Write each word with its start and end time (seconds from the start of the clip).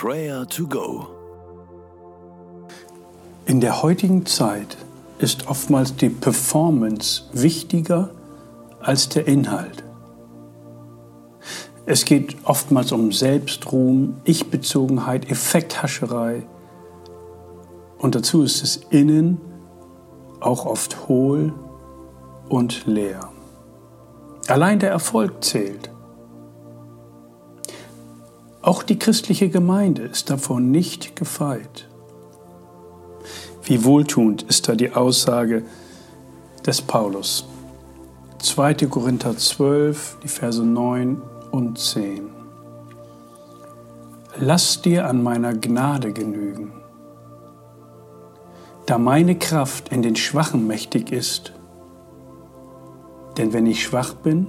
Prayer 0.00 0.46
to 0.46 0.68
Go. 0.68 1.08
In 3.46 3.60
der 3.60 3.82
heutigen 3.82 4.26
Zeit 4.26 4.76
ist 5.18 5.48
oftmals 5.48 5.96
die 5.96 6.08
Performance 6.08 7.24
wichtiger 7.32 8.10
als 8.80 9.08
der 9.08 9.26
Inhalt. 9.26 9.82
Es 11.84 12.04
geht 12.04 12.36
oftmals 12.44 12.92
um 12.92 13.10
Selbstruhm, 13.10 14.14
Ich-Bezogenheit, 14.22 15.32
Effekthascherei. 15.32 16.46
Und 17.98 18.14
dazu 18.14 18.44
ist 18.44 18.62
es 18.62 18.76
innen 18.90 19.40
auch 20.38 20.64
oft 20.64 21.08
hohl 21.08 21.52
und 22.48 22.86
leer. 22.86 23.30
Allein 24.46 24.78
der 24.78 24.90
Erfolg 24.90 25.42
zählt. 25.42 25.90
Auch 28.68 28.82
die 28.82 28.98
christliche 28.98 29.48
Gemeinde 29.48 30.02
ist 30.02 30.28
davon 30.28 30.70
nicht 30.70 31.16
gefeit. 31.16 31.88
Wie 33.62 33.82
wohltuend 33.82 34.42
ist 34.42 34.68
da 34.68 34.74
die 34.74 34.92
Aussage 34.92 35.64
des 36.66 36.82
Paulus. 36.82 37.48
2. 38.40 38.74
Korinther 38.90 39.34
12, 39.34 40.18
die 40.22 40.28
Verse 40.28 40.62
9 40.62 41.22
und 41.50 41.78
10. 41.78 42.28
Lass 44.38 44.82
dir 44.82 45.08
an 45.08 45.22
meiner 45.22 45.54
Gnade 45.54 46.12
genügen, 46.12 46.74
da 48.84 48.98
meine 48.98 49.38
Kraft 49.38 49.88
in 49.88 50.02
den 50.02 50.14
Schwachen 50.14 50.66
mächtig 50.66 51.10
ist. 51.10 51.54
Denn 53.38 53.54
wenn 53.54 53.64
ich 53.64 53.82
schwach 53.82 54.12
bin, 54.12 54.46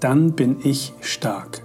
dann 0.00 0.32
bin 0.32 0.58
ich 0.62 0.92
stark. 1.00 1.62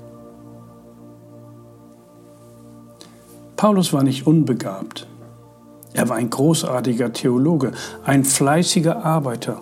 Paulus 3.55 3.94
war 3.94 4.04
nicht 4.04 4.27
unbegabt. 4.27 5.08
Er 5.94 6.09
war 6.09 6.17
ein 6.17 6.30
großartiger 6.30 7.14
Theologe, 7.14 7.72
ein 8.03 8.25
fleißiger 8.25 9.06
Arbeiter. 9.06 9.62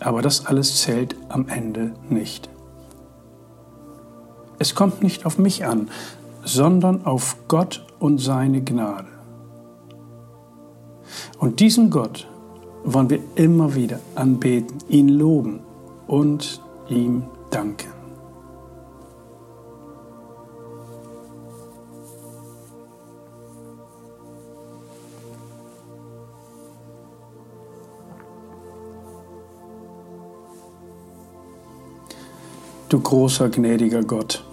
Aber 0.00 0.22
das 0.22 0.46
alles 0.46 0.82
zählt 0.82 1.16
am 1.28 1.48
Ende 1.48 1.94
nicht. 2.08 2.48
Es 4.58 4.74
kommt 4.74 5.02
nicht 5.02 5.26
auf 5.26 5.38
mich 5.38 5.66
an, 5.66 5.90
sondern 6.44 7.04
auf 7.04 7.36
Gott 7.48 7.84
und 7.98 8.18
seine 8.18 8.62
Gnade. 8.62 9.08
Und 11.38 11.60
diesen 11.60 11.90
Gott 11.90 12.28
wollen 12.84 13.10
wir 13.10 13.20
immer 13.34 13.74
wieder 13.74 13.98
anbeten, 14.14 14.78
ihn 14.88 15.08
loben 15.08 15.60
und 16.06 16.62
ihm 16.88 17.24
danken. 17.50 17.95
Du 32.88 33.00
großer, 33.00 33.48
gnädiger 33.48 34.02
Gott, 34.04 34.44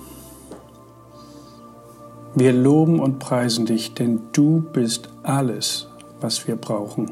wir 2.34 2.52
loben 2.52 3.00
und 3.00 3.20
preisen 3.20 3.68
dich, 3.68 3.94
denn 3.94 4.22
du 4.32 4.62
bist 4.74 5.10
alles, 5.22 5.88
was 6.20 6.48
wir 6.48 6.56
brauchen. 6.56 7.12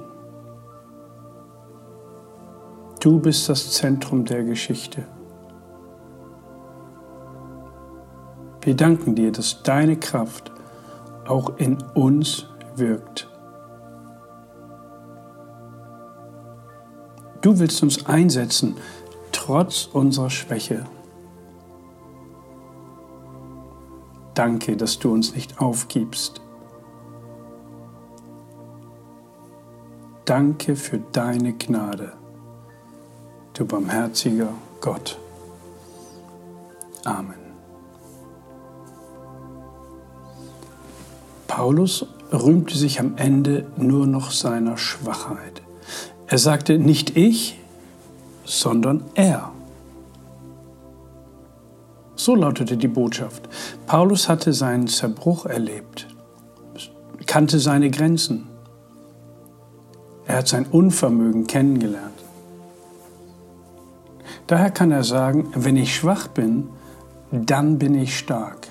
Du 3.00 3.20
bist 3.20 3.48
das 3.50 3.72
Zentrum 3.72 4.26
der 4.26 4.44
Geschichte. 4.44 5.06
Wir 8.62 8.76
danken 8.76 9.14
dir, 9.14 9.32
dass 9.32 9.62
deine 9.62 9.98
Kraft 9.98 10.52
auch 11.28 11.58
in 11.58 11.78
uns 11.94 12.48
wirkt. 12.76 13.30
Du 17.42 17.60
willst 17.60 17.84
uns 17.84 18.08
einsetzen, 18.08 18.78
trotz 19.32 19.86
unserer 19.86 20.32
Schwäche. 20.32 20.86
Danke, 24.34 24.78
dass 24.78 25.00
du 25.00 25.12
uns 25.12 25.36
nicht 25.36 25.60
aufgibst. 25.60 26.42
Danke 30.26 30.76
für 30.76 31.00
deine 31.12 31.54
Gnade, 31.54 32.14
du 33.54 33.66
barmherziger 33.66 34.50
Gott. 34.80 35.20
Amen. 37.04 37.42
Paulus 41.48 42.06
rühmte 42.32 42.78
sich 42.78 43.00
am 43.00 43.18
Ende 43.18 43.68
nur 43.76 44.08
noch 44.08 44.32
seiner 44.32 44.78
Schwachheit. 44.78 45.62
Er 46.28 46.38
sagte 46.38 46.80
nicht 46.80 47.18
ich, 47.18 47.60
sondern 48.46 49.04
er. 49.16 49.51
So 52.22 52.36
lautete 52.36 52.78
die 52.78 52.88
Botschaft. 52.88 53.50
Paulus 53.88 54.30
hatte 54.30 54.54
seinen 54.54 54.86
Zerbruch 54.86 55.48
erlebt, 55.48 56.08
kannte 57.26 57.58
seine 57.58 57.90
Grenzen. 57.90 58.48
Er 60.28 60.38
hat 60.38 60.48
sein 60.48 60.68
Unvermögen 60.68 61.48
kennengelernt. 61.48 62.14
Daher 64.46 64.70
kann 64.70 64.92
er 64.92 65.04
sagen, 65.04 65.52
wenn 65.56 65.76
ich 65.76 65.96
schwach 65.96 66.28
bin, 66.28 66.70
dann 67.32 67.80
bin 67.80 67.96
ich 67.96 68.16
stark. 68.16 68.68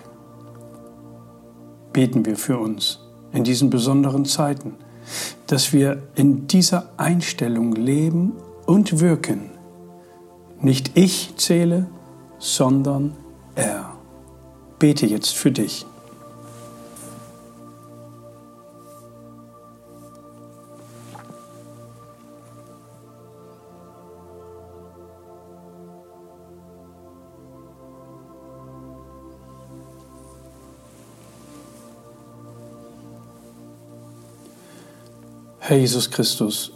Beten 1.92 2.24
wir 2.26 2.36
für 2.36 2.56
uns 2.56 3.00
in 3.32 3.42
diesen 3.42 3.68
besonderen 3.68 4.26
Zeiten, 4.26 4.76
dass 5.48 5.72
wir 5.72 6.04
in 6.14 6.46
dieser 6.46 6.90
Einstellung 6.98 7.72
leben 7.72 8.34
und 8.66 9.00
wirken. 9.00 9.50
Nicht 10.60 10.92
ich 10.96 11.34
zähle, 11.36 11.88
sondern 12.38 13.16
er. 13.60 13.92
Bete 14.78 15.06
jetzt 15.06 15.34
für 15.34 15.50
dich. 15.50 15.86
Herr 35.70 35.78
Jesus 35.78 36.10
Christus, 36.10 36.72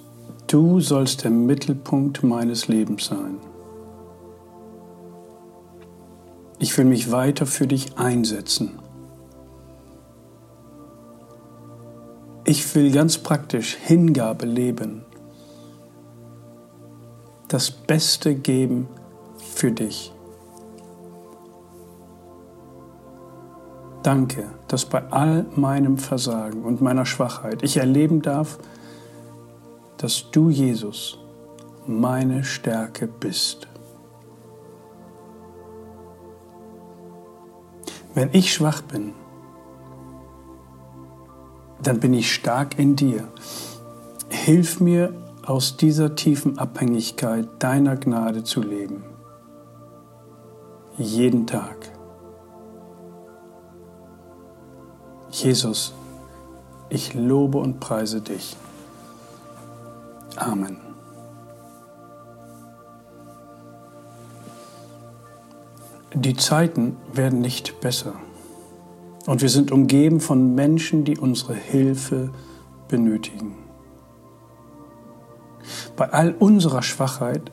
du 0.46 0.78
sollst 0.78 1.24
der 1.24 1.32
Mittelpunkt 1.32 2.22
meines 2.22 2.68
Lebens 2.68 3.06
sein. 3.06 3.40
Ich 6.64 6.78
will 6.78 6.86
mich 6.86 7.12
weiter 7.12 7.44
für 7.44 7.66
dich 7.66 7.98
einsetzen. 7.98 8.78
Ich 12.46 12.74
will 12.74 12.90
ganz 12.90 13.18
praktisch 13.18 13.74
Hingabe 13.74 14.46
leben, 14.46 15.04
das 17.48 17.70
Beste 17.70 18.34
geben 18.34 18.88
für 19.36 19.72
dich. 19.72 20.10
Danke, 24.02 24.46
dass 24.66 24.86
bei 24.86 25.02
all 25.12 25.44
meinem 25.56 25.98
Versagen 25.98 26.62
und 26.62 26.80
meiner 26.80 27.04
Schwachheit 27.04 27.62
ich 27.62 27.76
erleben 27.76 28.22
darf, 28.22 28.58
dass 29.98 30.30
du, 30.30 30.48
Jesus, 30.48 31.18
meine 31.86 32.42
Stärke 32.42 33.06
bist. 33.06 33.68
Wenn 38.14 38.30
ich 38.32 38.52
schwach 38.54 38.82
bin, 38.82 39.12
dann 41.82 42.00
bin 42.00 42.14
ich 42.14 42.32
stark 42.32 42.78
in 42.78 42.96
dir. 42.96 43.28
Hilf 44.30 44.80
mir, 44.80 45.12
aus 45.46 45.76
dieser 45.76 46.14
tiefen 46.14 46.58
Abhängigkeit 46.58 47.46
deiner 47.58 47.96
Gnade 47.96 48.44
zu 48.44 48.62
leben. 48.62 49.04
Jeden 50.96 51.46
Tag. 51.46 51.90
Jesus, 55.30 55.92
ich 56.88 57.12
lobe 57.14 57.58
und 57.58 57.80
preise 57.80 58.20
dich. 58.20 58.56
Amen. 60.36 60.93
Die 66.14 66.36
Zeiten 66.36 66.96
werden 67.12 67.40
nicht 67.40 67.80
besser. 67.80 68.14
Und 69.26 69.42
wir 69.42 69.48
sind 69.48 69.72
umgeben 69.72 70.20
von 70.20 70.54
Menschen, 70.54 71.04
die 71.04 71.18
unsere 71.18 71.54
Hilfe 71.54 72.30
benötigen. 72.86 73.56
Bei 75.96 76.12
all 76.12 76.32
unserer 76.38 76.82
Schwachheit 76.82 77.50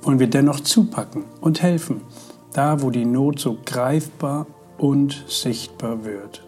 wollen 0.00 0.18
wir 0.18 0.30
dennoch 0.30 0.60
zupacken 0.60 1.24
und 1.42 1.60
helfen, 1.60 2.00
da 2.54 2.80
wo 2.80 2.88
die 2.88 3.04
Not 3.04 3.38
so 3.38 3.58
greifbar 3.66 4.46
und 4.78 5.24
sichtbar 5.28 6.06
wird. 6.06 6.42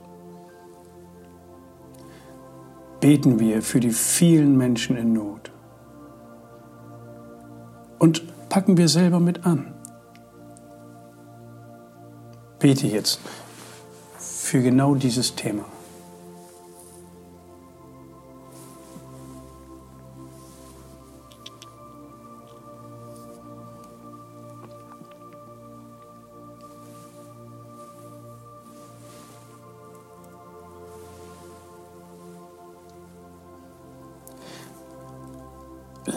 Beten 3.00 3.38
wir 3.41 3.61
für 3.61 3.81
die 3.81 3.91
vielen 3.91 4.56
Menschen 4.56 4.97
in 4.97 5.12
Not. 5.12 5.50
Und 7.99 8.49
packen 8.49 8.79
wir 8.79 8.88
selber 8.88 9.21
mit 9.21 9.44
an. 9.44 9.75
Bete 12.58 12.87
jetzt 12.87 13.20
für 14.19 14.62
genau 14.62 14.94
dieses 14.94 15.35
Thema. 15.35 15.64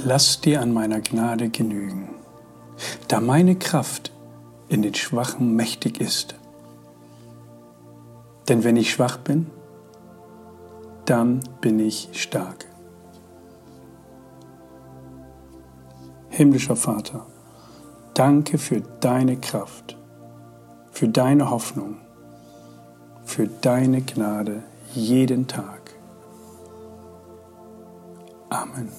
Lass 0.06 0.39
dir 0.39 0.62
an 0.62 0.71
meiner 0.71 1.01
Gnade 1.01 1.50
genügen, 1.50 2.09
da 3.07 3.19
meine 3.19 3.56
Kraft 3.56 4.12
in 4.69 4.81
den 4.81 4.94
Schwachen 4.94 5.56
mächtig 5.56 6.00
ist. 6.00 6.36
Denn 8.48 8.63
wenn 8.63 8.77
ich 8.77 8.92
schwach 8.92 9.18
bin, 9.18 9.48
dann 11.06 11.42
bin 11.62 11.80
ich 11.80 12.10
stark. 12.13 12.66
Himmlischer 16.30 16.75
Vater, 16.75 17.25
danke 18.13 18.57
für 18.57 18.81
deine 19.01 19.38
Kraft, 19.38 19.98
für 20.92 21.07
deine 21.07 21.50
Hoffnung, 21.50 21.98
für 23.25 23.48
deine 23.48 24.01
Gnade 24.01 24.63
jeden 24.94 25.48
Tag. 25.48 25.95
Amen. 28.50 28.89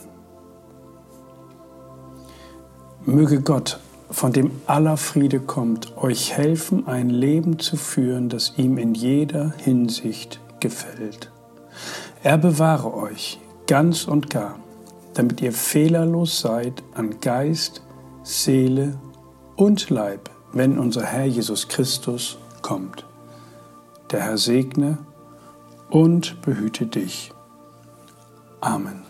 Möge 3.04 3.40
Gott, 3.40 3.80
von 4.10 4.32
dem 4.32 4.50
aller 4.66 4.96
Friede 4.96 5.40
kommt, 5.40 5.96
euch 5.96 6.36
helfen, 6.36 6.86
ein 6.86 7.10
Leben 7.10 7.58
zu 7.58 7.76
führen, 7.76 8.28
das 8.28 8.54
ihm 8.56 8.76
in 8.78 8.94
jeder 8.94 9.52
Hinsicht 9.58 10.40
gefällt. 10.58 11.30
Er 12.22 12.36
bewahre 12.36 12.92
euch 12.94 13.38
ganz 13.66 14.04
und 14.04 14.28
gar, 14.30 14.58
damit 15.14 15.40
ihr 15.40 15.52
fehlerlos 15.52 16.40
seid 16.40 16.82
an 16.94 17.20
Geist, 17.20 17.82
Seele 18.22 18.98
und 19.56 19.90
Leib, 19.90 20.30
wenn 20.52 20.78
unser 20.78 21.04
Herr 21.04 21.26
Jesus 21.26 21.68
Christus 21.68 22.36
kommt. 22.62 23.06
Der 24.10 24.22
Herr 24.22 24.38
segne 24.38 24.98
und 25.88 26.42
behüte 26.42 26.86
dich. 26.86 27.32
Amen. 28.60 29.09